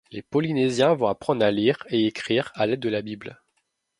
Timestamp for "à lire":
1.45-1.77